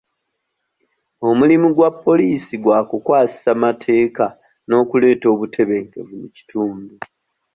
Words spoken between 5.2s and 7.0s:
obutebenkevu mu kitundu.